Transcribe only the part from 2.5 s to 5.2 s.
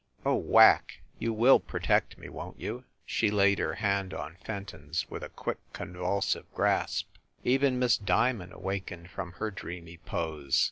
t you?" She laid her hand on Fenton s